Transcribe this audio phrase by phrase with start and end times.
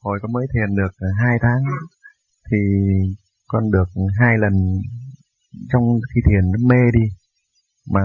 [0.00, 1.62] hồi con mới thiền được ờ, hai tháng,
[2.50, 2.58] thì
[3.48, 3.88] con được
[4.20, 4.52] hai lần
[5.72, 5.84] trong
[6.14, 7.06] khi thiền nó mê đi.
[7.94, 8.04] Mà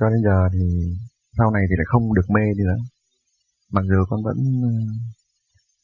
[0.00, 0.64] cho đến giờ thì
[1.38, 2.80] sau này thì lại không được mê đi nữa.
[3.72, 4.72] Mặc dù con vẫn ờ,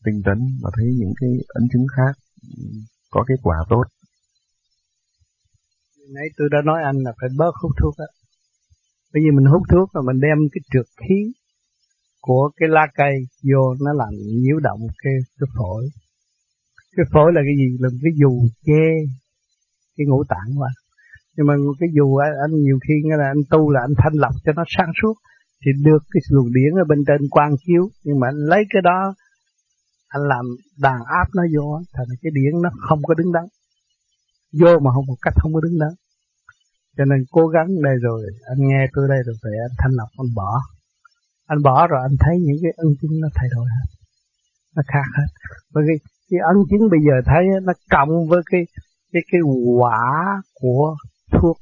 [0.04, 2.14] tinh tấn và thấy những cái ấn chứng khác,
[3.10, 3.84] có kết quả tốt.
[6.14, 8.08] Nãy tôi đã nói anh là phải bớt hút thuốc á.
[9.12, 11.18] Bởi vì mình hút thuốc là mình đem cái trượt khí
[12.20, 13.14] của cái lá cây
[13.52, 14.12] vô, nó làm
[14.42, 15.88] nhiễu động cái cái phổi.
[16.96, 17.76] Cái phổi là cái gì?
[17.80, 18.84] Là cái dù che
[19.96, 20.68] cái ngũ tạng mà
[21.36, 24.34] nhưng mà cái dù anh nhiều khi nghe là anh tu là anh thanh lọc
[24.44, 25.14] cho nó sáng suốt,
[25.62, 27.90] thì được cái luồng điển ở bên trên quang chiếu.
[28.04, 29.14] Nhưng mà anh lấy cái đó,
[30.08, 30.44] anh làm
[30.78, 33.44] đàn áp nó vô thành cái điển nó không có đứng đắn.
[34.60, 35.92] Vô mà không, một cách không có đứng đắn.
[36.96, 40.08] Cho nên cố gắng đây rồi, anh nghe tôi đây rồi về anh thanh lọc,
[40.18, 40.62] anh bỏ
[41.52, 43.86] anh bỏ rồi anh thấy những cái ân chứng nó thay đổi hết.
[44.76, 45.28] Nó khác hết.
[45.74, 45.94] Bởi vì
[46.30, 48.60] cái ân chứng bây giờ thấy nó cộng với cái
[49.12, 49.40] cái cái
[49.78, 50.02] quả
[50.60, 50.96] của
[51.32, 51.56] thuốc.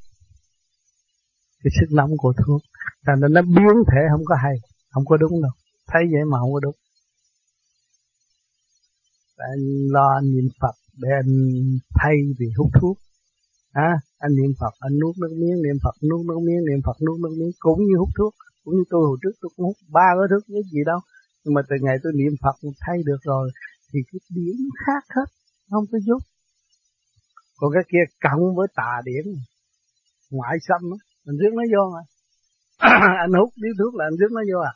[1.62, 2.61] Cái sức nóng của thuốc.
[3.07, 4.55] Thành nên nó biến thể không có hay
[4.93, 5.53] không có đúng đâu.
[5.91, 6.77] Thấy vậy mà không có đúng.
[9.37, 9.62] Anh
[9.95, 11.33] lo anh niệm Phật để anh
[11.99, 12.97] thay vì hút thuốc.
[13.73, 16.97] À, anh niệm Phật anh nuốt nước miếng niệm Phật nuốt nước miếng niệm Phật
[17.07, 18.34] nuốt nước miếng cũng như hút thuốc
[18.69, 21.01] cũng như tôi hồi trước tôi cũng hút ba cái thuốc cái gì đâu.
[21.43, 23.47] Nhưng mà từ ngày tôi niệm Phật thay được rồi,
[23.89, 25.29] thì cái điển khác hết,
[25.71, 26.21] không có giúp.
[27.59, 29.25] Còn cái kia cộng với tà điển,
[30.31, 32.03] ngoại xâm á mình rước nó vô mà.
[33.25, 34.73] Anh hút điếu thuốc là anh rước nó vô à.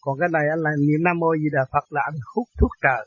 [0.00, 2.72] Còn cái này anh là niệm nam mô gì đà phật là anh hút thuốc
[2.84, 3.02] trời.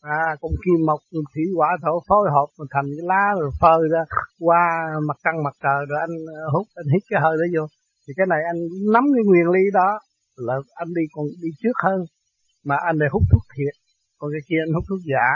[0.00, 1.00] À con kim mộc
[1.34, 4.02] thủy quả thổ phối hợp mà thành cái lá rồi phơi ra
[4.46, 4.62] qua
[5.08, 7.66] mặt trăng mặt trời rồi anh ờ, hút, anh hít cái hơi đó vô
[8.06, 8.58] thì cái này anh
[8.92, 9.90] nắm cái nguyên lý đó
[10.36, 12.00] là anh đi còn đi trước hơn.
[12.64, 13.74] Mà anh lại hút thuốc thiệt.
[14.18, 15.26] Còn cái kia anh hút thuốc giả.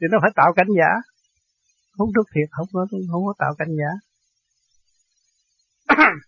[0.00, 0.90] Thì nó phải tạo cảnh giả.
[1.98, 3.90] Hút thuốc thiệt, không có không có tạo cảnh giả.